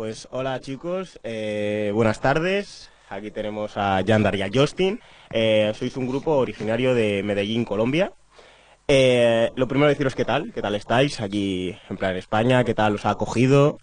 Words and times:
Pues 0.00 0.28
hola 0.30 0.58
chicos, 0.60 1.20
eh, 1.24 1.92
buenas 1.94 2.22
tardes. 2.22 2.88
Aquí 3.10 3.30
tenemos 3.30 3.76
a 3.76 4.00
Yandar 4.00 4.34
y 4.34 4.40
a 4.40 4.48
Justin. 4.50 4.98
Eh, 5.30 5.74
sois 5.76 5.94
un 5.98 6.08
grupo 6.08 6.38
originario 6.38 6.94
de 6.94 7.22
Medellín, 7.22 7.66
Colombia. 7.66 8.14
Eh, 8.88 9.52
lo 9.56 9.68
primero 9.68 9.90
deciros 9.90 10.14
qué 10.14 10.24
tal, 10.24 10.54
qué 10.54 10.62
tal 10.62 10.74
estáis 10.74 11.20
aquí 11.20 11.76
en 11.90 11.98
plan 11.98 12.16
España, 12.16 12.64
qué 12.64 12.72
tal 12.72 12.94
os 12.94 13.04
ha 13.04 13.10
acogido. 13.10 13.78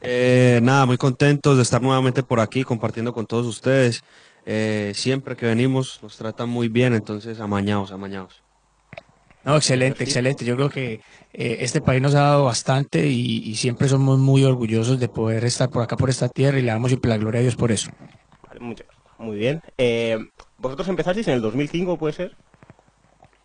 Eh, 0.00 0.60
nada, 0.62 0.86
muy 0.86 0.96
contentos 0.96 1.58
de 1.58 1.62
estar 1.62 1.82
nuevamente 1.82 2.22
por 2.22 2.40
aquí 2.40 2.64
compartiendo 2.64 3.12
con 3.12 3.26
todos 3.26 3.44
ustedes. 3.44 4.02
Eh, 4.46 4.92
siempre 4.94 5.36
que 5.36 5.44
venimos 5.44 6.00
nos 6.02 6.16
tratan 6.16 6.48
muy 6.48 6.68
bien, 6.68 6.94
entonces 6.94 7.38
amañados, 7.38 7.92
amañados. 7.92 8.42
No, 9.44 9.56
excelente, 9.56 10.04
excelente. 10.04 10.44
Yo 10.44 10.54
creo 10.56 10.68
que 10.68 11.00
eh, 11.32 11.56
este 11.60 11.80
país 11.80 12.02
nos 12.02 12.14
ha 12.14 12.20
dado 12.20 12.44
bastante 12.44 13.06
y, 13.06 13.38
y 13.48 13.54
siempre 13.56 13.88
somos 13.88 14.18
muy 14.18 14.44
orgullosos 14.44 15.00
de 15.00 15.08
poder 15.08 15.44
estar 15.44 15.70
por 15.70 15.82
acá, 15.82 15.96
por 15.96 16.10
esta 16.10 16.28
tierra 16.28 16.58
y 16.58 16.62
le 16.62 16.68
damos 16.72 16.90
siempre 16.90 17.08
la 17.08 17.16
gloria 17.16 17.38
a 17.40 17.42
Dios 17.42 17.56
por 17.56 17.72
eso. 17.72 17.90
Vale, 18.48 18.60
muchas- 18.60 18.86
muy 19.18 19.36
bien. 19.36 19.62
Eh, 19.78 20.18
¿Vosotros 20.58 20.88
empezasteis 20.88 21.28
en 21.28 21.34
el 21.34 21.40
2005, 21.42 21.96
puede 21.98 22.12
ser? 22.14 22.36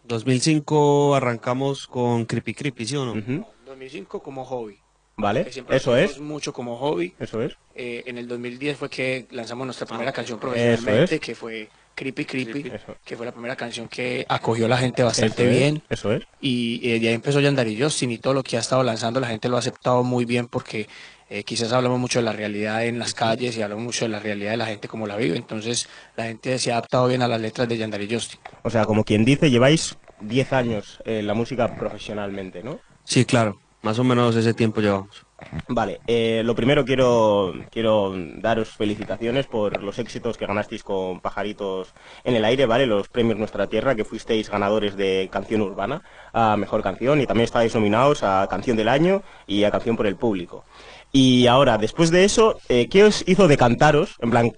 2005 0.04 1.16
arrancamos 1.16 1.88
con 1.88 2.26
Creepy 2.26 2.54
Creepy, 2.54 2.86
¿sí 2.86 2.96
o 2.96 3.06
no? 3.06 3.14
Ujú. 3.14 3.46
2005 3.66 4.22
como 4.22 4.46
hobby. 4.46 4.80
Vale, 5.18 5.50
eso 5.70 5.96
es, 5.96 6.20
mucho 6.20 6.52
como 6.52 6.76
hobby. 6.78 7.14
eso 7.20 7.42
es. 7.42 7.54
Eh, 7.74 8.04
en 8.06 8.18
el 8.18 8.28
2010 8.28 8.78
fue 8.78 8.90
que 8.90 9.28
lanzamos 9.32 9.66
nuestra 9.66 9.88
primera 9.88 10.12
canción 10.12 10.40
profesionalmente, 10.40 11.16
es. 11.16 11.22
que 11.22 11.36
fue 11.36 11.70
Creepy 11.96 12.26
Creepy, 12.26 12.72
Eso. 12.74 12.98
que 13.04 13.16
fue 13.16 13.26
la 13.26 13.32
primera 13.32 13.56
canción 13.56 13.88
que 13.88 14.26
acogió 14.28 14.66
a 14.66 14.70
la 14.70 14.78
gente 14.78 15.02
bastante 15.02 15.44
Eso 15.44 15.52
es, 15.52 15.60
bien. 15.60 15.84
Eso 15.90 16.12
es. 16.12 16.24
Y, 16.42 16.82
eh, 16.84 17.00
de 17.00 17.08
ahí 17.08 17.14
empezó 17.14 17.40
Yandar 17.40 17.68
y 17.68 17.82
Justin 17.82 18.12
y 18.12 18.18
todo 18.18 18.34
lo 18.34 18.44
que 18.44 18.58
ha 18.58 18.60
estado 18.60 18.84
lanzando 18.84 19.20
la 19.20 19.28
gente 19.28 19.50
lo 19.50 19.56
ha 19.56 19.60
aceptado 19.60 20.04
muy 20.04 20.26
bien 20.26 20.48
porque 20.48 20.88
eh, 21.30 21.44
quizás 21.44 21.72
hablamos 21.74 22.00
mucho 22.00 22.20
de 22.20 22.26
la 22.26 22.34
realidad 22.34 22.86
en 22.86 23.00
las 23.00 23.14
calles 23.14 23.58
y 23.58 23.62
hablamos 23.62 23.84
mucho 23.84 24.06
de 24.06 24.10
la 24.10 24.20
realidad 24.20 24.52
de 24.52 24.58
la 24.58 24.66
gente 24.68 24.88
como 24.88 25.08
la 25.08 25.16
vive. 25.16 25.38
Entonces 25.38 25.88
la 26.16 26.26
gente 26.26 26.60
se 26.60 26.72
ha 26.72 26.76
adaptado 26.76 27.08
bien 27.08 27.22
a 27.22 27.28
las 27.28 27.42
letras 27.42 27.68
de 27.68 27.78
Yandar 27.78 28.02
y 28.02 28.14
Justin. 28.14 28.40
O 28.64 28.70
sea, 28.70 28.86
como 28.86 29.04
quien 29.04 29.26
dice, 29.26 29.50
lleváis 29.50 29.98
10 30.22 30.54
años 30.54 31.00
en 31.06 31.26
la 31.26 31.34
música 31.34 31.76
profesionalmente, 31.76 32.62
¿no? 32.64 32.80
Sí, 33.04 33.26
claro, 33.26 33.60
más 33.86 34.00
o 34.00 34.04
menos 34.04 34.36
ese 34.36 34.56
tiempo 34.56 34.82
llevamos. 34.82 35.24
Vale, 35.68 36.02
eh, 36.08 36.42
lo 36.44 36.56
primero 36.56 36.84
quiero, 36.84 37.54
quiero 37.70 38.16
daros 38.38 38.70
felicitaciones 38.70 39.46
por 39.46 39.84
los 39.84 40.00
éxitos 40.00 40.38
que 40.38 40.48
ganasteis 40.48 40.84
con 40.84 41.20
Pajaritos 41.20 41.94
en 42.24 42.36
el 42.36 42.46
Aire, 42.46 42.66
¿vale? 42.66 42.88
Los 42.88 43.10
premios 43.10 43.38
Nuestra 43.38 43.68
Tierra, 43.68 43.94
que 43.94 44.04
fuisteis 44.04 44.50
ganadores 44.50 44.98
de 44.98 45.30
Canción 45.32 45.62
Urbana 45.62 46.02
a 46.34 46.58
Mejor 46.58 46.82
Canción 46.82 47.22
y 47.22 47.28
también 47.28 47.46
estáis 47.46 47.76
nominados 47.76 48.24
a 48.24 48.48
Canción 48.50 48.76
del 48.76 48.88
Año 48.88 49.22
y 49.46 49.66
a 49.66 49.72
Canción 49.72 49.96
por 49.96 50.08
el 50.08 50.16
Público. 50.16 50.66
Y 51.12 51.46
ahora, 51.46 51.78
después 51.78 52.10
de 52.10 52.26
eso, 52.26 52.58
eh, 52.70 52.90
¿qué 52.90 53.04
os 53.04 53.24
hizo 53.28 53.48
decantaros? 53.48 54.16
En 54.20 54.32
plan, 54.32 54.52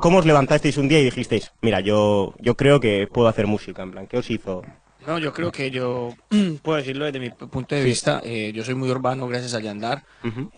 ¿cómo 0.00 0.18
os 0.18 0.26
levantasteis 0.26 0.76
un 0.76 0.88
día 0.88 1.00
y 1.00 1.04
dijisteis, 1.04 1.50
mira, 1.62 1.80
yo, 1.80 2.34
yo 2.40 2.56
creo 2.56 2.78
que 2.78 3.08
puedo 3.10 3.28
hacer 3.28 3.46
música? 3.46 3.82
En 3.82 3.92
plan, 3.92 4.06
¿qué 4.06 4.18
os 4.18 4.28
hizo? 4.30 4.62
No, 5.06 5.18
yo 5.18 5.32
creo 5.32 5.52
que 5.52 5.70
yo 5.70 6.14
puedo 6.62 6.78
decirlo 6.78 7.04
desde 7.04 7.20
mi 7.20 7.30
punto 7.30 7.74
de 7.74 7.84
vista. 7.84 8.20
eh, 8.24 8.52
yo 8.54 8.64
soy 8.64 8.74
muy 8.74 8.90
urbano 8.90 9.28
gracias 9.28 9.54
a 9.54 9.60
Yandar. 9.60 10.04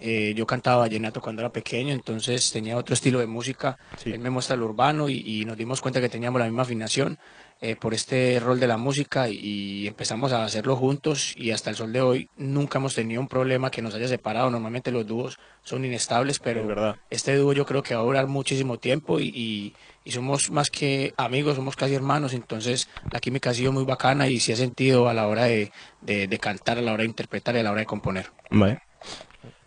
Eh, 0.01 0.33
yo 0.37 0.47
cantaba 0.47 0.79
vallenato 0.79 1.21
cuando 1.21 1.43
era 1.43 1.53
pequeño, 1.53 1.93
entonces 1.93 2.51
tenía 2.51 2.77
otro 2.77 2.95
estilo 2.95 3.19
de 3.19 3.27
música. 3.27 3.79
Sí. 3.97 4.13
Él 4.13 4.21
me 4.21 4.31
muestra 4.31 4.57
lo 4.57 4.65
urbano 4.67 5.09
y, 5.09 5.23
y 5.25 5.45
nos 5.45 5.57
dimos 5.57 5.81
cuenta 5.81 6.01
que 6.01 6.09
teníamos 6.09 6.39
la 6.41 6.47
misma 6.47 6.63
afinación 6.63 7.19
eh, 7.61 7.77
por 7.77 7.93
este 7.95 8.39
rol 8.41 8.61
de 8.61 8.67
la 8.69 8.77
música 8.77 9.29
y, 9.29 9.87
empezamos 9.89 10.33
a 10.33 10.45
hacerlo 10.45 10.77
juntos 10.77 11.35
y 11.37 11.51
hasta 11.51 11.71
el 11.71 11.77
sol 11.77 11.93
de 11.93 12.01
hoy 12.01 12.29
nunca 12.37 12.79
hemos 12.79 12.95
tenido 12.95 13.21
un 13.21 13.29
problema 13.29 13.71
que 13.71 13.83
nos 13.83 13.95
haya 13.95 14.07
separado. 14.09 14.51
Normalmente 14.51 14.93
los 14.93 15.07
dúos 15.07 15.39
son 15.65 15.85
inestables, 15.85 16.39
pero 16.39 16.63
Es 16.63 16.69
verdad. 16.69 16.97
este 17.11 17.35
dúo 17.37 17.53
yo 17.53 17.67
creo 17.67 17.83
que 17.83 17.95
va 17.95 18.01
a 18.01 18.05
durar 18.05 18.27
muchísimo 18.29 18.79
tiempo 18.79 19.19
y, 19.21 19.29
y- 19.35 19.75
y 20.05 20.13
somos 20.13 20.51
más 20.51 20.71
que 20.71 21.13
amigos, 21.17 21.57
somos 21.57 21.77
casi 21.77 21.95
hermanos, 21.95 22.33
entonces 22.33 22.89
la 23.13 23.21
química 23.21 23.51
ha 23.51 23.55
sido 23.55 23.73
muy 23.73 23.85
bacana 23.85 24.29
y 24.29 24.41
se 24.41 24.53
ha 24.55 24.57
sentido 24.57 25.09
a 25.09 25.15
la 25.15 25.27
hora 25.27 25.45
de, 25.45 25.71
de- 26.03 26.29
de 26.29 26.39
cantar, 26.39 26.79
a 26.79 26.83
la 26.83 26.93
hora 26.93 27.03
de 27.03 27.09
interpretar 27.09 27.55
y 27.57 27.59
a 27.59 27.63
la 27.63 27.73
hora 27.73 27.81
de 27.81 27.87
componer. 27.87 28.27
Vale. 28.51 28.79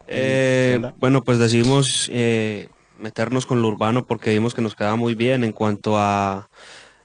Eh, 0.07 0.79
bueno, 0.97 1.21
pues 1.21 1.39
decidimos 1.39 2.09
eh, 2.11 2.67
meternos 2.99 3.45
con 3.45 3.61
lo 3.61 3.67
urbano 3.67 4.05
porque 4.05 4.31
vimos 4.31 4.53
que 4.53 4.61
nos 4.61 4.75
quedaba 4.75 4.95
muy 4.95 5.16
bien 5.16 5.43
en 5.43 5.51
cuanto 5.53 5.97
a 5.97 6.49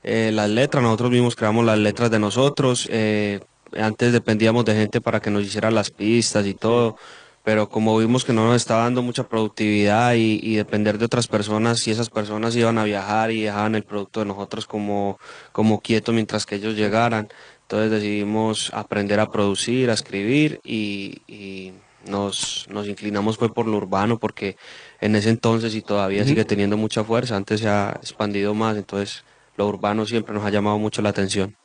eh, 0.02 0.30
las 0.32 0.50
letras. 0.50 0.82
Nosotros 0.82 1.10
mismos 1.10 1.36
creamos 1.36 1.64
las 1.64 1.78
letras 1.78 2.10
de 2.10 2.18
nosotros. 2.18 2.88
eh, 2.90 3.40
antes 3.76 4.12
dependíamos 4.12 4.64
de 4.64 4.74
gente 4.74 5.00
para 5.00 5.20
que 5.20 5.30
nos 5.30 5.42
hiciera 5.44 5.70
las 5.70 5.90
pistas 5.90 6.46
y 6.46 6.54
todo. 6.54 6.96
Pero 7.44 7.68
como 7.68 7.96
vimos 7.96 8.24
que 8.24 8.32
no 8.32 8.46
nos 8.46 8.56
estaba 8.56 8.82
dando 8.82 9.02
mucha 9.02 9.28
productividad 9.28 10.14
y, 10.14 10.40
y 10.42 10.56
depender 10.56 10.98
de 10.98 11.04
otras 11.04 11.28
personas, 11.28 11.86
y 11.86 11.92
esas 11.92 12.10
personas 12.10 12.56
iban 12.56 12.76
a 12.76 12.84
viajar 12.84 13.30
y 13.30 13.42
dejaban 13.42 13.76
el 13.76 13.84
producto 13.84 14.18
de 14.20 14.26
nosotros 14.26 14.66
como, 14.66 15.20
como 15.52 15.80
quieto 15.80 16.12
mientras 16.12 16.44
que 16.44 16.56
ellos 16.56 16.74
llegaran, 16.74 17.28
entonces 17.62 17.92
decidimos 17.92 18.72
aprender 18.74 19.20
a 19.20 19.30
producir, 19.30 19.90
a 19.90 19.94
escribir 19.94 20.60
y, 20.64 21.22
y 21.28 21.72
nos, 22.04 22.66
nos 22.68 22.88
inclinamos 22.88 23.36
fue 23.36 23.52
por 23.52 23.66
lo 23.66 23.76
urbano 23.76 24.18
porque 24.18 24.56
en 25.00 25.14
ese 25.14 25.30
entonces 25.30 25.74
y 25.76 25.82
todavía 25.82 26.24
sigue 26.24 26.44
teniendo 26.44 26.76
mucha 26.76 27.04
fuerza, 27.04 27.36
antes 27.36 27.60
se 27.60 27.68
ha 27.68 27.98
expandido 28.02 28.54
más, 28.54 28.76
entonces 28.76 29.24
lo 29.56 29.66
urbano 29.66 30.06
siempre 30.06 30.34
nos 30.34 30.44
ha 30.44 30.50
llamado 30.50 30.78
mucho 30.78 31.02
la 31.02 31.10
atención. 31.10 31.56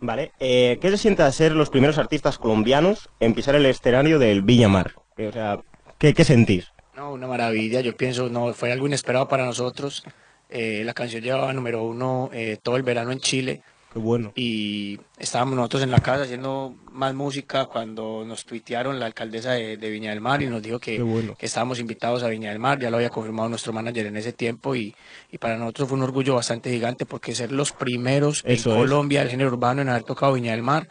Vale, 0.00 0.32
eh, 0.40 0.78
¿qué 0.80 0.90
se 0.90 0.98
siente 0.98 1.22
a 1.22 1.32
ser 1.32 1.52
los 1.52 1.70
primeros 1.70 1.98
artistas 1.98 2.38
colombianos 2.38 3.08
en 3.20 3.34
pisar 3.34 3.54
el 3.54 3.66
escenario 3.66 4.18
del 4.18 4.42
Viña 4.42 4.68
Mar? 4.68 4.92
Eh, 5.16 5.28
O 5.28 5.32
sea, 5.32 5.60
¿qué, 5.98 6.12
qué 6.12 6.24
sentís? 6.24 6.72
No, 6.96 7.12
una 7.12 7.26
maravilla, 7.26 7.80
yo 7.80 7.96
pienso, 7.96 8.28
no, 8.28 8.52
fue 8.52 8.72
algo 8.72 8.86
inesperado 8.86 9.28
para 9.28 9.44
nosotros. 9.46 10.04
Eh, 10.50 10.82
la 10.84 10.92
canción 10.92 11.22
llevaba 11.22 11.52
número 11.52 11.82
uno 11.82 12.28
eh, 12.32 12.58
todo 12.62 12.76
el 12.76 12.82
verano 12.82 13.12
en 13.12 13.20
Chile 13.20 13.62
Qué 13.92 13.98
bueno. 13.98 14.32
y 14.34 14.98
estábamos 15.18 15.54
nosotros 15.54 15.82
en 15.82 15.90
la 15.90 16.00
casa 16.00 16.22
haciendo 16.22 16.74
más 16.90 17.14
música 17.14 17.66
cuando 17.66 18.24
nos 18.26 18.44
tuitearon 18.46 18.98
la 18.98 19.06
alcaldesa 19.06 19.52
de, 19.52 19.76
de 19.76 19.90
Viña 19.90 20.10
del 20.10 20.20
Mar 20.20 20.40
y 20.42 20.46
nos 20.46 20.62
dijo 20.62 20.78
que, 20.78 21.00
bueno. 21.02 21.34
que 21.36 21.46
estábamos 21.46 21.78
invitados 21.78 22.22
a 22.22 22.28
Viña 22.28 22.50
del 22.50 22.58
Mar, 22.58 22.78
ya 22.78 22.90
lo 22.90 22.96
había 22.96 23.10
confirmado 23.10 23.48
nuestro 23.48 23.72
manager 23.72 24.06
en 24.06 24.16
ese 24.16 24.32
tiempo 24.32 24.74
y, 24.74 24.94
y 25.30 25.38
para 25.38 25.56
nosotros 25.58 25.88
fue 25.88 25.98
un 25.98 26.04
orgullo 26.04 26.34
bastante 26.34 26.70
gigante 26.70 27.04
porque 27.04 27.34
ser 27.34 27.52
los 27.52 27.72
primeros 27.72 28.42
Eso 28.46 28.70
en 28.70 28.76
es. 28.76 28.80
Colombia 28.80 29.20
del 29.20 29.30
género 29.30 29.50
urbano 29.50 29.82
en 29.82 29.88
haber 29.90 30.04
tocado 30.04 30.32
Viña 30.32 30.52
del 30.52 30.62
Mar 30.62 30.88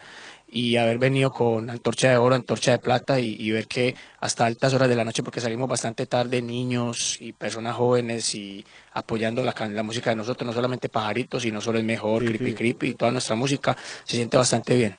y 0.52 0.76
haber 0.76 0.98
venido 0.98 1.32
con 1.32 1.70
antorcha 1.70 2.10
de 2.10 2.18
oro, 2.18 2.36
antorcha 2.36 2.72
de 2.72 2.80
plata 2.80 3.20
y, 3.20 3.36
y 3.40 3.52
ver 3.52 3.68
que 3.68 3.96
hasta 4.20 4.46
altas 4.46 4.74
horas 4.74 4.90
de 4.90 4.96
la 4.96 5.06
noche, 5.06 5.24
porque 5.24 5.40
salimos 5.40 5.70
bastante 5.70 6.06
tarde, 6.06 6.42
niños 6.42 7.18
y 7.22 7.32
personas 7.32 7.76
jóvenes 7.76 8.36
y 8.36 8.66
apoyando 8.94 9.44
la, 9.44 9.56
la 9.70 9.84
música 9.84 10.10
de 10.10 10.18
nosotros, 10.18 10.46
no 10.46 10.54
solamente 10.54 10.90
Pajaritos, 10.90 11.44
sino 11.44 11.62
solo 11.62 11.80
el 11.80 11.86
mejor, 11.86 12.22
Sí, 12.22 12.28
Creepy 12.28 12.52
sí. 12.52 12.54
Creepy 12.54 12.88
y 12.90 12.94
toda 12.96 13.12
nuestra 13.12 13.36
música, 13.36 13.78
se 14.04 14.18
siente 14.18 14.36
bastante 14.38 14.76
bien. 14.76 14.98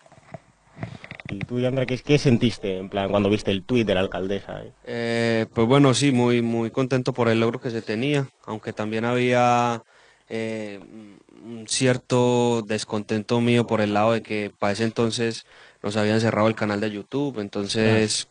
¿Y 1.29 1.39
tú, 1.41 1.61
Yandra, 1.61 1.87
qué, 1.87 1.99
qué 1.99 2.19
sentiste 2.19 2.79
en 2.79 2.89
plan 2.89 3.11
cuando 3.11 3.31
viste 3.31 3.51
el 3.51 3.63
tuit 3.65 3.87
de 3.87 3.95
la 3.95 4.01
alcaldesa? 4.01 4.63
eh? 4.63 4.73
Eh, 4.85 5.47
pues 5.55 5.67
bueno, 5.67 5.95
sí, 5.95 6.13
muy, 6.13 6.43
muy 6.43 6.71
contento 6.71 7.13
por 7.13 7.29
el 7.29 7.41
logro 7.41 7.61
que 7.61 7.71
se 7.71 7.83
tenía, 7.83 8.27
aunque 8.45 8.73
también 8.73 9.05
había 9.05 9.83
eh, 10.29 10.81
un 11.45 11.67
cierto 11.69 12.63
descontento 12.63 13.41
mío 13.41 13.67
por 13.67 13.81
el 13.81 13.95
lado 13.95 14.13
de 14.13 14.23
que 14.23 14.53
para 14.59 14.73
ese 14.73 14.85
entonces 14.85 15.47
nos 15.83 15.97
habían 15.97 16.21
cerrado 16.21 16.49
el 16.49 16.55
canal 16.55 16.81
de 16.81 16.91
YouTube, 16.91 17.41
entonces 17.41 18.29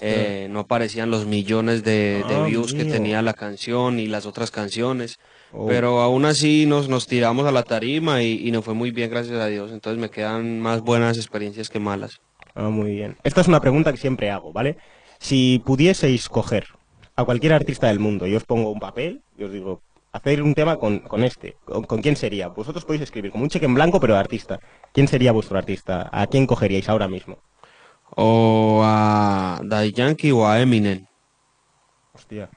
eh, 0.00 0.48
no 0.50 0.60
aparecían 0.60 1.10
los 1.10 1.26
millones 1.26 1.84
de, 1.84 2.24
de 2.28 2.34
Ah, 2.34 2.44
views 2.44 2.74
que 2.74 2.84
tenía 2.84 3.22
la 3.22 3.34
canción 3.34 3.98
y 3.98 4.06
las 4.06 4.26
otras 4.26 4.50
canciones. 4.50 5.18
Oh. 5.52 5.66
Pero 5.66 6.00
aún 6.00 6.24
así 6.24 6.66
nos, 6.66 6.88
nos 6.88 7.06
tiramos 7.06 7.46
a 7.46 7.52
la 7.52 7.62
tarima 7.62 8.22
y, 8.22 8.46
y 8.46 8.50
nos 8.50 8.64
fue 8.64 8.74
muy 8.74 8.90
bien, 8.90 9.10
gracias 9.10 9.40
a 9.40 9.46
Dios. 9.46 9.72
Entonces 9.72 10.00
me 10.00 10.10
quedan 10.10 10.60
más 10.60 10.82
buenas 10.82 11.16
experiencias 11.16 11.70
que 11.70 11.78
malas. 11.80 12.20
Ah, 12.54 12.68
muy 12.68 12.90
bien. 12.92 13.16
Esta 13.22 13.40
es 13.40 13.48
una 13.48 13.60
pregunta 13.60 13.92
que 13.92 13.98
siempre 13.98 14.30
hago, 14.30 14.52
¿vale? 14.52 14.76
Si 15.20 15.62
pudieseis 15.64 16.28
coger 16.28 16.66
a 17.16 17.24
cualquier 17.24 17.52
artista 17.52 17.88
del 17.88 17.98
mundo 17.98 18.26
y 18.26 18.34
os 18.36 18.44
pongo 18.44 18.70
un 18.70 18.78
papel 18.78 19.22
y 19.36 19.44
os 19.44 19.52
digo, 19.52 19.82
hacer 20.12 20.42
un 20.42 20.54
tema 20.54 20.76
con, 20.76 21.00
con 21.00 21.24
este, 21.24 21.56
¿con, 21.64 21.84
con 21.84 22.02
quién 22.02 22.16
sería? 22.16 22.48
Vosotros 22.48 22.84
podéis 22.84 23.02
escribir 23.02 23.30
como 23.30 23.44
un 23.44 23.50
cheque 23.50 23.66
en 23.66 23.74
blanco, 23.74 24.00
pero 24.00 24.16
artista. 24.16 24.60
¿Quién 24.92 25.08
sería 25.08 25.32
vuestro 25.32 25.58
artista? 25.58 26.08
¿A 26.12 26.26
quién 26.26 26.46
cogeríais 26.46 26.88
ahora 26.88 27.08
mismo? 27.08 27.38
O 28.10 28.82
a 28.84 29.60
Daddy 29.62 29.92
Yankee 29.92 30.32
o 30.32 30.46
a 30.46 30.60
Eminem. 30.60 31.06
Hostia. 32.12 32.48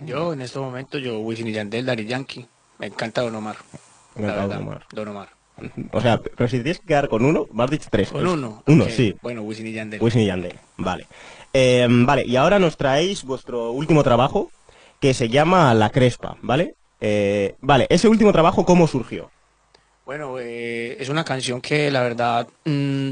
Yo 0.00 0.32
en 0.32 0.40
este 0.40 0.58
momento, 0.58 0.98
yo 0.98 1.20
Wisin 1.20 1.46
y 1.48 1.52
Yandel, 1.52 1.86
Daddy 1.86 2.06
Yankee, 2.06 2.48
me 2.78 2.86
encanta 2.86 3.22
Don 3.22 3.34
Omar. 3.34 3.56
Me 4.16 4.24
encanta 4.24 4.56
Don 4.56 4.66
Omar. 4.66 4.86
Don 4.92 5.08
Omar. 5.08 5.28
O 5.92 6.00
sea, 6.00 6.20
pero 6.20 6.48
si 6.48 6.58
tienes 6.58 6.78
que 6.78 6.86
quedar 6.86 7.08
con 7.08 7.24
uno, 7.24 7.46
me 7.52 7.64
has 7.64 7.70
dicho 7.70 7.88
tres. 7.90 8.10
Con 8.10 8.26
uno. 8.26 8.62
Uno, 8.66 8.84
sí. 8.88 9.14
Bueno, 9.22 9.42
Wisin 9.42 9.66
y 9.66 9.72
Yandel. 9.72 10.00
Wisin 10.00 10.22
y 10.22 10.26
Yandel. 10.26 10.58
Vale. 10.76 11.06
Eh, 11.52 11.86
vale, 11.90 12.24
y 12.26 12.36
ahora 12.36 12.58
nos 12.58 12.76
traéis 12.76 13.24
vuestro 13.24 13.72
último 13.72 14.04
trabajo 14.04 14.50
que 15.00 15.14
se 15.14 15.28
llama 15.28 15.72
La 15.74 15.90
Crespa, 15.90 16.36
¿vale? 16.42 16.74
Eh, 17.00 17.54
vale, 17.60 17.86
ese 17.90 18.08
último 18.08 18.32
trabajo, 18.32 18.64
¿cómo 18.64 18.86
surgió? 18.86 19.30
Bueno, 20.04 20.38
eh, 20.40 20.96
es 21.00 21.08
una 21.08 21.24
canción 21.24 21.60
que 21.60 21.90
la 21.90 22.02
verdad 22.02 22.48
mm, 22.64 23.10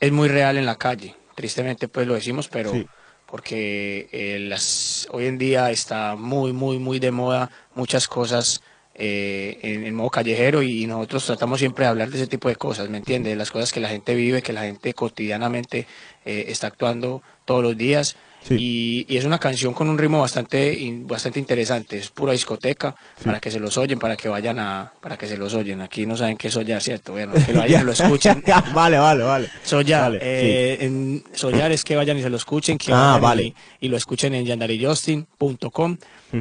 es 0.00 0.12
muy 0.12 0.28
real 0.28 0.56
en 0.56 0.66
la 0.66 0.76
calle. 0.76 1.14
Tristemente 1.34 1.88
pues 1.88 2.06
lo 2.06 2.14
decimos, 2.14 2.48
pero 2.48 2.70
Sí. 2.70 2.86
porque 3.26 4.08
eh, 4.12 4.38
las, 4.40 5.08
hoy 5.10 5.26
en 5.26 5.38
día 5.38 5.70
está 5.70 6.14
muy, 6.16 6.52
muy, 6.52 6.78
muy 6.78 6.98
de 7.00 7.10
moda 7.10 7.50
muchas 7.74 8.06
cosas 8.06 8.62
eh, 8.94 9.58
en, 9.62 9.84
en 9.84 9.94
modo 9.94 10.10
callejero 10.10 10.62
y 10.62 10.86
nosotros 10.86 11.26
tratamos 11.26 11.58
siempre 11.58 11.84
de 11.84 11.88
hablar 11.90 12.10
de 12.10 12.18
ese 12.18 12.26
tipo 12.28 12.48
de 12.48 12.54
cosas, 12.54 12.88
¿me 12.90 12.98
entiendes? 12.98 13.36
Las 13.36 13.50
cosas 13.50 13.72
que 13.72 13.80
la 13.80 13.88
gente 13.88 14.14
vive, 14.14 14.42
que 14.42 14.52
la 14.52 14.62
gente 14.62 14.94
cotidianamente 14.94 15.86
eh, 16.24 16.44
está 16.48 16.68
actuando 16.68 17.22
todos 17.44 17.62
los 17.64 17.76
días. 17.76 18.16
Sí. 18.46 18.56
Y, 18.58 19.06
y 19.08 19.16
es 19.16 19.24
una 19.24 19.38
canción 19.38 19.72
con 19.72 19.88
un 19.88 19.96
ritmo 19.96 20.20
bastante, 20.20 20.76
bastante 21.06 21.38
interesante, 21.38 21.96
es 21.96 22.10
pura 22.10 22.32
discoteca, 22.32 22.94
para 23.24 23.40
que 23.40 23.50
se 23.50 23.58
los 23.58 23.78
oyen, 23.78 23.98
para 23.98 24.16
que 24.16 24.28
vayan 24.28 24.58
a, 24.58 24.92
para 25.00 25.16
que 25.16 25.26
se 25.26 25.36
los 25.38 25.54
oyen. 25.54 25.80
Aquí 25.80 26.04
no 26.04 26.16
saben 26.16 26.36
qué 26.36 26.48
es 26.48 26.54
soñar, 26.54 26.82
¿cierto? 26.82 27.12
Bueno, 27.12 27.32
que 27.46 27.52
lo 27.54 27.60
vayan 27.60 27.82
y 27.82 27.84
lo 27.84 27.92
escuchen. 27.92 28.42
vale, 28.74 28.98
vale, 28.98 29.24
vale. 29.24 29.48
Soñar, 29.62 30.02
Vale, 30.12 30.18
eh, 30.20 30.78
en 30.84 31.24
soñar 31.32 31.72
es 31.72 31.84
que 31.84 31.96
vayan 31.96 32.18
y 32.18 32.22
se 32.22 32.28
lo 32.30 32.36
escuchen, 32.36 32.76
que 32.76 32.92
Ah, 32.92 33.18
vale. 33.20 33.44
y, 33.44 33.54
y 33.86 33.88
lo 33.88 33.96
escuchen 33.96 34.34
en 34.34 34.44
yandarijustin.com 34.44 35.96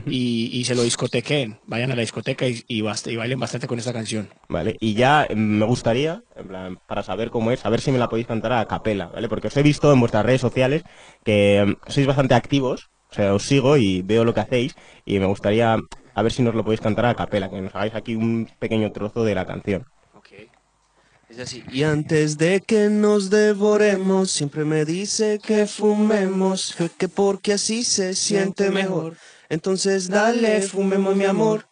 y, 0.07 0.50
y 0.51 0.63
se 0.65 0.73
lo 0.75 0.81
discotequen, 0.83 1.59
vayan 1.67 1.91
a 1.91 1.95
la 1.95 2.01
discoteca 2.01 2.47
y, 2.47 2.63
y 2.67 2.81
bailen 2.81 3.39
bastante 3.39 3.67
con 3.67 3.77
esta 3.79 3.94
canción. 3.94 4.27
Vale, 4.53 4.77
y 4.79 4.94
ya 4.94 5.27
me 5.35 5.65
gustaría, 5.65 6.21
en 6.35 6.47
plan, 6.47 6.79
para 6.85 7.01
saber 7.01 7.31
cómo 7.31 7.50
es, 7.50 7.65
a 7.65 7.71
ver 7.71 7.81
si 7.81 7.91
me 7.91 7.97
la 7.97 8.07
podéis 8.07 8.27
cantar 8.27 8.53
a 8.53 8.67
capela, 8.67 9.07
¿vale? 9.07 9.27
Porque 9.27 9.47
os 9.47 9.57
he 9.57 9.63
visto 9.63 9.91
en 9.91 10.00
vuestras 10.00 10.23
redes 10.23 10.41
sociales 10.41 10.83
que 11.25 11.59
eh, 11.59 11.75
sois 11.88 12.05
bastante 12.05 12.35
activos, 12.35 12.91
o 13.09 13.15
sea, 13.15 13.33
os 13.33 13.47
sigo 13.47 13.77
y 13.77 14.03
veo 14.03 14.23
lo 14.23 14.35
que 14.35 14.41
hacéis 14.41 14.75
y 15.05 15.17
me 15.17 15.25
gustaría 15.25 15.79
a 16.13 16.21
ver 16.21 16.31
si 16.31 16.44
nos 16.44 16.53
lo 16.53 16.63
podéis 16.63 16.81
cantar 16.81 17.07
a 17.07 17.15
capela, 17.15 17.50
que 17.50 17.61
nos 17.61 17.73
hagáis 17.73 17.95
aquí 17.95 18.13
un 18.13 18.47
pequeño 18.59 18.91
trozo 18.91 19.23
de 19.23 19.33
la 19.33 19.47
canción. 19.47 19.88
Y 21.71 21.81
antes 21.81 22.38
de 22.38 22.61
que 22.61 22.89
nos 22.89 23.31
devoremos, 23.31 24.29
siempre 24.29 24.65
me 24.65 24.85
dice 24.85 25.39
que 25.39 25.65
fumemos, 25.65 26.75
que 27.00 27.07
porque 27.09 27.53
así 27.53 27.83
se 27.83 28.13
siente 28.13 28.69
mejor. 28.69 29.17
Entonces 29.50 30.09
dale, 30.09 30.61
fumemos 30.61 31.15
mi 31.15 31.25
amor. 31.25 31.65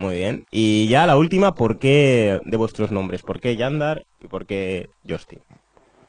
Vale, 0.00 0.06
muy 0.12 0.16
bien. 0.16 0.46
Y 0.50 0.88
ya 0.88 1.06
la 1.06 1.16
última, 1.16 1.54
¿por 1.54 1.78
qué 1.78 2.40
de 2.44 2.56
vuestros 2.56 2.90
nombres? 2.90 3.22
¿Por 3.22 3.40
qué 3.40 3.56
Yandar 3.56 4.06
y 4.22 4.26
por 4.28 4.46
qué 4.46 4.88
Justin? 5.08 5.40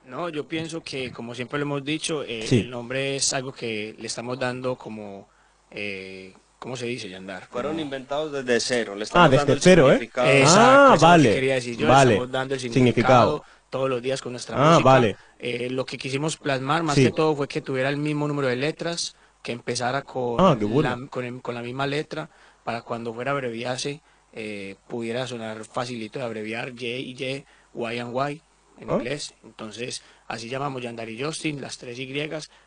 No, 0.08 0.30
yo 0.30 0.48
pienso 0.48 0.82
que, 0.82 1.12
como 1.12 1.36
siempre 1.36 1.60
lo 1.60 1.64
hemos 1.66 1.84
dicho, 1.86 2.24
eh, 2.24 2.44
Sí. 2.46 2.62
el 2.62 2.70
nombre 2.70 3.16
es 3.16 3.34
algo 3.34 3.52
que 3.54 3.96
le 3.98 4.08
estamos 4.08 4.38
dando 4.40 4.76
como, 4.76 5.30
eh, 5.70 6.34
¿cómo 6.60 6.76
se 6.76 6.86
dice, 6.86 7.08
Yandar? 7.10 7.46
Fueron 7.50 7.80
inventados 7.80 8.32
desde 8.32 8.60
cero. 8.60 8.96
Le 8.96 9.06
Ah, 9.14 9.30
desde 9.30 9.58
cero, 9.60 9.90
¿eh? 9.90 9.94
significado. 9.94 10.28
Exacto, 10.30 10.60
Ah, 10.62 10.88
lo 10.90 11.00
que 11.00 11.06
vale, 11.06 11.34
quería 11.34 11.54
decir 11.56 11.78
yo, 11.78 11.88
vale. 11.88 12.14
estamos 12.14 12.32
dando 12.32 12.54
el 12.56 12.60
Significado. 12.60 13.40
significado, 13.40 13.44
todos 13.70 13.90
los 13.90 14.02
días 14.02 14.22
con 14.22 14.34
nuestra 14.34 14.56
Ah, 14.58 14.72
música. 14.72 14.90
vale. 14.90 15.16
Eh, 15.40 15.70
lo 15.72 15.86
que 15.86 15.98
quisimos 15.98 16.36
plasmar 16.38 16.84
más 16.84 16.96
Sí. 16.96 17.06
que 17.06 17.12
todo 17.12 17.34
fue 17.36 17.48
que 17.48 17.62
tuviera 17.62 17.88
el 17.88 17.98
mismo 17.98 18.28
número 18.28 18.50
de 18.50 18.58
letras, 18.58 19.16
que 19.42 19.52
empezara 19.52 20.02
con, 20.04 20.36
Ah, 20.40 20.56
la, 20.60 20.98
con, 21.10 21.26
el- 21.26 21.42
con 21.42 21.56
la 21.56 21.62
misma 21.62 21.88
letra, 21.88 22.30
para 22.64 22.82
cuando 22.84 23.14
fuera 23.14 23.32
a 23.32 23.34
abreviarse, 23.34 24.02
eh, 24.34 24.76
pudiera 24.88 25.26
sonar 25.28 25.66
facilito 25.66 26.20
de 26.20 26.26
abreviar 26.26 26.70
Y 26.78 26.86
y 26.86 27.16
Y, 27.20 27.46
Y 27.76 27.98
and 28.00 28.16
Y 28.16 28.42
en 28.82 28.90
Ah. 28.90 28.94
inglés. 28.94 29.34
Entonces, 29.44 30.04
así 30.28 30.48
llamamos 30.50 30.82
Yandari 30.82 31.22
Justin, 31.22 31.60
las 31.62 31.78
tres 31.78 31.98
Y, 32.00 32.14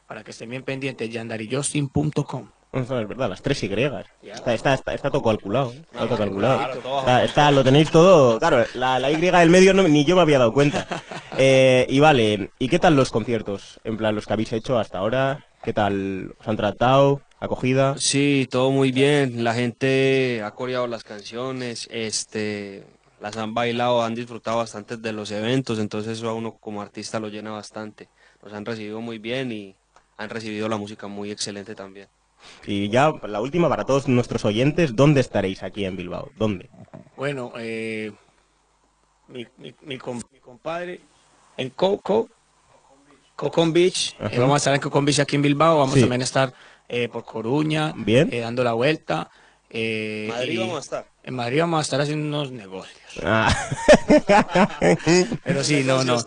para 0.06 0.22
que 0.24 0.30
estén 0.32 0.50
bien 0.50 0.62
pendientes, 0.62 1.08
yandarijustin.com. 1.10 2.50
Verdad, 2.72 3.28
las 3.30 3.40
tres 3.40 3.62
Y. 3.62 3.66
Está, 4.22 4.52
está, 4.52 4.74
está, 4.74 4.94
está 4.94 5.08
todo 5.10 5.22
calculado. 5.22 5.70
¿eh? 5.72 5.82
Está 5.92 6.08
todo 6.08 6.18
calculado. 6.18 6.58
claro, 6.58 6.80
todo 6.80 6.98
Está, 7.00 7.24
está- 7.24 7.50
lo 7.52 7.62
tenéis 7.62 7.88
todo. 7.90 8.38
Claro, 8.40 8.64
la, 8.74 8.98
la 8.98 9.10
Y 9.12 9.16
del 9.20 9.48
medio 9.50 9.72
no- 9.74 9.86
ni 9.86 10.04
yo 10.04 10.16
me 10.16 10.22
había 10.22 10.38
dado 10.40 10.52
cuenta. 10.52 10.86
Eh, 11.36 11.86
y 11.88 11.98
vale, 11.98 12.50
¿y 12.60 12.68
qué 12.68 12.78
tal 12.78 12.94
los 12.94 13.10
conciertos? 13.10 13.80
En 13.82 13.96
plan, 13.96 14.14
los 14.14 14.24
que 14.24 14.32
habéis 14.34 14.52
hecho 14.52 14.78
hasta 14.78 14.98
ahora. 14.98 15.44
¿Qué 15.64 15.72
tal 15.72 16.34
os 16.38 16.46
han 16.46 16.56
tratado? 16.56 17.22
¿Acogida? 17.40 17.96
Sí, 17.96 18.46
todo 18.50 18.70
muy 18.70 18.92
bien. 18.92 19.44
La 19.44 19.54
gente 19.54 20.42
ha 20.42 20.50
coreado 20.50 20.86
las 20.86 21.04
canciones, 21.04 21.88
este, 21.90 22.84
las 23.20 23.36
han 23.38 23.54
bailado, 23.54 24.02
han 24.02 24.14
disfrutado 24.14 24.58
bastante 24.58 24.98
de 24.98 25.12
los 25.12 25.30
eventos, 25.30 25.78
entonces 25.78 26.18
eso 26.18 26.28
a 26.28 26.34
uno 26.34 26.54
como 26.58 26.82
artista 26.82 27.18
lo 27.18 27.28
llena 27.28 27.50
bastante. 27.50 28.08
Nos 28.42 28.52
han 28.52 28.64
recibido 28.66 29.00
muy 29.00 29.18
bien 29.18 29.52
y 29.52 29.74
han 30.18 30.28
recibido 30.28 30.68
la 30.68 30.76
música 30.76 31.06
muy 31.06 31.30
excelente 31.30 31.74
también. 31.74 32.08
Y 32.66 32.90
ya 32.90 33.12
la 33.26 33.40
última 33.40 33.68
para 33.68 33.84
todos 33.84 34.06
nuestros 34.06 34.44
oyentes, 34.44 34.94
¿dónde 34.94 35.20
estaréis 35.20 35.62
aquí 35.62 35.86
en 35.86 35.96
Bilbao? 35.96 36.30
¿Dónde? 36.36 36.68
Bueno, 37.16 37.52
eh, 37.56 38.12
mi, 39.28 39.46
mi, 39.56 39.74
mi 39.82 39.98
com- 39.98 40.20
mi 40.30 40.40
compadre 40.40 41.00
en 41.56 41.70
Coco, 41.70 42.28
Cocon 43.36 43.72
Beach, 43.72 44.14
eh, 44.20 44.38
vamos 44.38 44.54
a 44.54 44.56
estar 44.58 44.74
en 44.74 44.80
Cocon 44.80 45.04
Beach 45.04 45.20
aquí 45.20 45.36
en 45.36 45.42
Bilbao, 45.42 45.78
vamos 45.78 45.94
Sí. 45.94 46.00
también 46.00 46.20
a 46.20 46.24
estar 46.24 46.52
eh, 46.88 47.08
por 47.08 47.24
Coruña, 47.24 47.92
Bien. 47.96 48.28
eh, 48.32 48.40
dando 48.40 48.62
la 48.62 48.72
vuelta. 48.74 49.30
eh, 49.70 50.28
Madrid 50.30 50.60
vamos 50.60 50.76
a 50.76 50.80
estar. 50.80 51.06
En 51.24 51.34
Madrid 51.34 51.60
vamos 51.60 51.78
a 51.78 51.82
estar 51.82 52.00
haciendo 52.00 52.26
unos 52.28 52.52
negocios. 52.52 53.00
Ah. 53.24 53.52
Pero 55.44 55.64
sí, 55.64 55.82
no, 55.84 56.04
no. 56.04 56.22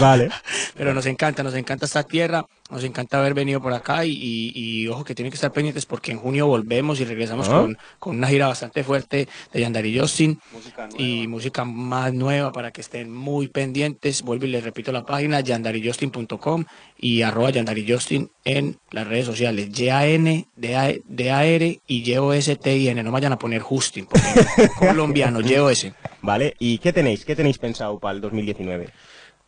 vale. 0.00 0.30
Pero 0.76 0.94
nos 0.94 1.06
encanta, 1.06 1.42
nos 1.42 1.54
encanta 1.54 1.86
esta 1.86 2.02
tierra, 2.02 2.44
nos 2.70 2.84
encanta 2.84 3.18
haber 3.18 3.34
venido 3.34 3.60
por 3.62 3.72
acá 3.72 4.04
y, 4.04 4.10
y- 4.12 4.52
y 4.54 4.88
ojo 4.88 5.04
que 5.04 5.14
tienen 5.14 5.30
que 5.30 5.36
estar 5.36 5.52
pendientes 5.52 5.86
porque 5.86 6.12
en 6.12 6.18
junio 6.18 6.46
volvemos 6.46 7.00
y 7.00 7.04
regresamos 7.04 7.48
Ah. 7.48 7.60
con, 7.62 7.78
con 7.98 8.16
una 8.16 8.28
gira 8.28 8.46
bastante 8.48 8.84
fuerte 8.84 9.26
de 9.52 9.60
Yandari 9.60 9.98
Justin 9.98 10.38
Música 10.52 10.88
y 10.98 11.26
música 11.28 11.64
más 11.64 12.12
nueva 12.12 12.52
para 12.52 12.70
que 12.70 12.80
estén 12.80 13.10
muy 13.12 13.48
pendientes. 13.48 14.22
Vuelvo 14.22 14.44
y 14.44 14.48
les 14.48 14.62
repito 14.64 14.92
la 14.92 15.04
página 15.06 15.40
yandarijustin.com 15.40 16.64
y 16.98 17.22
arroba 17.22 17.50
yandarijustin 17.50 18.30
en 18.44 18.76
las 18.90 19.06
redes 19.06 19.26
sociales. 19.26 19.68
Y-A-N, 19.78 20.46
D-A-R 20.56 21.80
y 21.86 22.10
Y-O-S-T-I-N. 22.12 23.02
No 23.02 23.12
vayan 23.12 23.32
a 23.32 23.38
poner 23.38 23.62
Justin, 23.62 24.06
porque 24.06 24.22
colombiano, 24.78 25.40
Y-O-S. 25.40 25.92
Vale, 26.22 26.54
¿y 26.58 26.78
qué 26.78 26.92
tenéis? 26.92 27.24
¿Qué 27.24 27.34
tenéis 27.36 27.58
pensado 27.58 27.98
para 27.98 28.14
el 28.14 28.20
2019? 28.20 28.88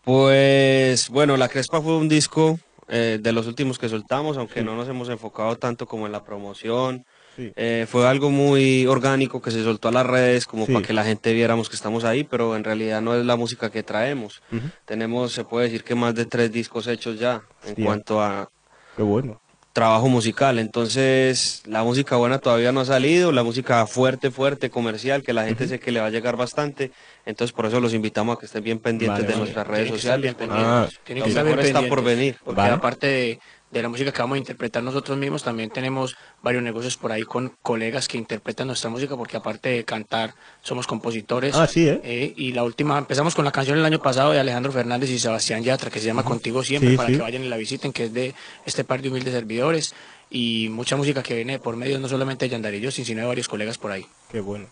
Pues 0.02 1.08
bueno, 1.10 1.36
La 1.36 1.48
Crespa 1.48 1.80
fue 1.80 1.96
un 1.96 2.08
disco 2.08 2.58
eh, 2.90 3.18
de 3.22 3.32
los 3.32 3.46
últimos 3.46 3.78
que 3.78 3.88
soltamos, 3.88 4.36
aunque 4.36 4.62
no 4.62 4.76
nos 4.76 4.88
hemos 4.88 5.08
enfocado 5.08 5.56
tanto 5.56 5.86
como 5.86 6.06
en 6.06 6.12
la 6.12 6.24
promoción. 6.24 7.04
Sí. 7.36 7.52
Eh, 7.56 7.86
fue 7.88 8.06
algo 8.08 8.30
muy 8.30 8.86
orgánico 8.86 9.40
que 9.40 9.50
se 9.52 9.62
soltó 9.62 9.88
a 9.88 9.92
las 9.92 10.04
redes 10.06 10.44
como 10.46 10.66
Sí. 10.66 10.72
para 10.72 10.84
que 10.84 10.92
la 10.92 11.04
gente 11.04 11.32
viéramos 11.32 11.68
que 11.70 11.76
estamos 11.76 12.04
ahí, 12.04 12.24
pero 12.24 12.56
en 12.56 12.64
realidad 12.64 13.00
no 13.00 13.14
es 13.14 13.24
la 13.24 13.36
música 13.36 13.70
que 13.70 13.82
traemos. 13.84 14.42
Tenemos, 14.84 15.32
se 15.32 15.44
puede 15.44 15.66
decir 15.66 15.84
que 15.84 15.94
más 15.94 16.14
de 16.14 16.26
tres 16.26 16.50
discos 16.52 16.86
hechos 16.88 17.18
ya 17.18 17.42
en 17.64 17.70
Hostia. 17.70 17.84
cuanto 17.84 18.20
a 18.20 18.50
Qué 18.96 19.02
bueno. 19.04 19.40
trabajo 19.72 20.08
musical. 20.08 20.58
Entonces, 20.58 21.62
la 21.66 21.84
música 21.84 22.16
buena 22.16 22.38
todavía 22.40 22.72
no 22.72 22.80
ha 22.80 22.84
salido, 22.84 23.30
la 23.30 23.44
música 23.44 23.86
fuerte, 23.86 24.30
fuerte, 24.32 24.68
comercial, 24.68 25.22
que 25.22 25.32
la 25.32 25.44
gente 25.46 25.68
sé 25.68 25.78
que 25.78 25.92
le 25.92 26.00
va 26.00 26.06
a 26.06 26.10
llegar 26.10 26.36
bastante. 26.36 26.90
Entonces, 27.26 27.52
por 27.52 27.66
eso 27.66 27.80
los 27.80 27.92
invitamos 27.94 28.36
a 28.36 28.40
que 28.40 28.46
estén 28.46 28.64
bien 28.64 28.78
pendientes 28.78 29.18
Vale, 29.20 29.26
de 29.26 29.32
vale. 29.32 29.38
nuestras 29.44 29.66
redes 29.66 29.84
Tienen 29.84 29.92
que 29.92 29.98
estar 29.98 30.16
sociales. 30.18 30.36
bien 30.38 30.50
Ah, 30.50 30.86
pendientes, 30.86 31.00
tienen 31.04 31.20
lo 31.20 31.24
que 31.24 31.30
estar 31.30 31.44
mejor 31.44 31.62
bien 31.62 31.76
está 31.76 31.88
por 31.88 32.02
venir. 32.04 32.36
Porque 32.44 32.56
Vale. 32.60 32.74
aparte 32.74 33.06
de, 33.06 33.38
de 33.70 33.82
la 33.82 33.88
música 33.88 34.10
que 34.10 34.18
vamos 34.22 34.34
a 34.36 34.38
interpretar 34.38 34.82
nosotros 34.82 35.16
mismos, 35.18 35.42
también 35.44 35.70
tenemos 35.70 36.16
varios 36.42 36.62
negocios 36.62 36.96
por 36.96 37.12
ahí 37.12 37.22
con 37.22 37.54
colegas 37.62 38.08
que 38.08 38.16
interpretan 38.18 38.66
nuestra 38.66 38.90
música, 38.90 39.16
porque 39.16 39.36
aparte 39.36 39.68
de 39.68 39.84
cantar, 39.84 40.34
somos 40.62 40.86
compositores. 40.86 41.54
Ah, 41.54 41.66
sí, 41.66 41.86
¿eh? 41.88 42.00
Eh, 42.02 42.34
y 42.36 42.52
la 42.52 42.64
última, 42.64 42.98
empezamos 42.98 43.34
con 43.34 43.44
la 43.44 43.52
canción 43.52 43.78
el 43.78 43.84
año 43.84 44.00
pasado 44.00 44.32
de 44.32 44.40
Alejandro 44.40 44.72
Fernández 44.72 45.10
y 45.10 45.18
Sebastián 45.18 45.62
Yatra, 45.62 45.90
que 45.90 46.00
se 46.00 46.06
llama 46.06 46.24
Contigo 46.24 46.64
Siempre, 46.64 46.90
Sí, 46.90 46.96
para 46.96 47.08
sí. 47.10 47.16
que 47.16 47.22
vayan 47.22 47.44
y 47.44 47.48
la 47.48 47.56
visiten, 47.58 47.92
que 47.92 48.06
es 48.06 48.12
de 48.14 48.34
este 48.66 48.82
par 48.82 49.02
de 49.02 49.10
humildes 49.10 49.34
servidores. 49.34 49.94
Y 50.32 50.68
mucha 50.70 50.96
música 50.96 51.22
que 51.22 51.34
viene 51.34 51.58
por 51.58 51.76
medio 51.76 51.98
no 51.98 52.08
solamente 52.08 52.44
de 52.46 52.50
Yandarillo, 52.50 52.90
sino 52.92 53.20
de 53.20 53.26
varios 53.26 53.48
colegas 53.48 53.78
por 53.78 53.90
ahí. 53.92 54.06
Qué 54.32 54.40
bueno. 54.40 54.66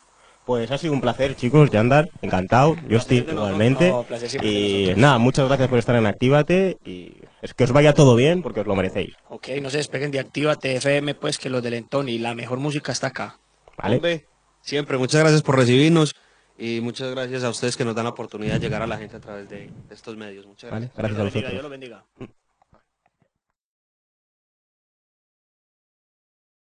Pues 0.48 0.70
ha 0.70 0.78
sido 0.78 0.94
un 0.94 1.02
placer, 1.02 1.36
chicos, 1.36 1.68
Yandar, 1.68 2.08
encantado, 2.22 2.74
Justin, 2.90 3.26
igualmente. 3.28 3.90
No, 3.90 4.04
placer 4.04 4.30
siempre 4.30 4.50
de 4.50 4.56
y 4.56 4.94
nada, 4.96 5.18
muchas 5.18 5.46
gracias 5.46 5.68
por 5.68 5.78
estar 5.78 5.94
en 5.94 6.06
Actívate 6.06 6.78
y 6.86 7.16
es 7.42 7.52
que 7.52 7.64
os 7.64 7.72
vaya 7.72 7.92
todo 7.92 8.16
bien 8.16 8.40
porque 8.40 8.60
os 8.60 8.66
lo 8.66 8.74
merecéis. 8.74 9.14
Ok, 9.28 9.48
no 9.60 9.68
se 9.68 9.76
despeguen 9.76 10.10
de 10.10 10.20
Activa 10.20 10.56
TFM, 10.56 11.14
pues 11.16 11.36
que 11.36 11.50
los 11.50 11.62
del 11.62 11.74
Entón 11.74 12.08
y 12.08 12.18
la 12.18 12.34
mejor 12.34 12.60
música 12.60 12.92
está 12.92 13.08
acá. 13.08 13.38
¿Vale? 13.76 13.96
Hombre, 13.96 14.26
siempre, 14.62 14.96
muchas 14.96 15.20
gracias 15.20 15.42
por 15.42 15.54
recibirnos 15.54 16.16
y 16.56 16.80
muchas 16.80 17.10
gracias 17.10 17.44
a 17.44 17.50
ustedes 17.50 17.76
que 17.76 17.84
nos 17.84 17.94
dan 17.94 18.04
la 18.04 18.12
oportunidad 18.12 18.54
de 18.54 18.60
llegar 18.60 18.80
a 18.80 18.86
la 18.86 18.96
gente 18.96 19.18
a 19.18 19.20
través 19.20 19.50
de 19.50 19.70
estos 19.90 20.16
medios. 20.16 20.46
Muchas 20.46 20.70
gracias. 20.70 20.96
Vale, 20.96 21.14
gracias 21.14 21.44
a 21.44 21.50
Dios 21.50 21.62
lo 21.62 21.68
bendiga, 21.68 22.04
vosotros. 22.06 22.06
Dios 22.16 22.22
lo 22.22 22.24
bendiga. 22.24 22.38